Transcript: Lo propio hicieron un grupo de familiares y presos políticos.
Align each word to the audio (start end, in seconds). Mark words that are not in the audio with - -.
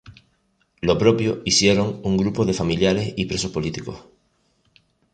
Lo 0.81 0.97
propio 0.97 1.43
hicieron 1.45 2.01
un 2.03 2.17
grupo 2.17 2.43
de 2.43 2.55
familiares 2.55 3.13
y 3.17 3.27
presos 3.27 3.51
políticos. 3.51 4.03